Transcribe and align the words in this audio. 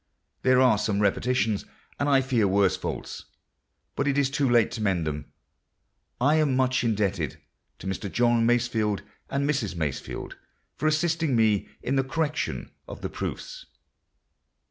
There 0.41 0.59
are 0.59 0.79
some 0.79 0.99
repetitions, 0.99 1.63
and 1.99 2.09
I 2.09 2.21
fear 2.21 2.47
worse 2.47 2.75
faults; 2.75 3.25
but 3.95 4.07
it 4.07 4.17
is 4.17 4.31
too 4.31 4.49
late 4.49 4.71
to 4.71 4.81
mend 4.81 5.05
them. 5.05 5.31
I 6.19 6.37
am 6.37 6.55
much 6.55 6.83
indebted 6.83 7.37
to 7.77 7.85
Mr. 7.85 8.11
John 8.11 8.43
Masefield 8.43 9.03
and 9.29 9.47
Mrs. 9.47 9.75
Masefield 9.75 10.37
for 10.75 10.87
assisting 10.87 11.35
me 11.35 11.69
in 11.83 11.97
the 11.97 12.03
correction 12.03 12.71
of 12.87 13.01
the 13.01 13.09
proofs. 13.09 13.67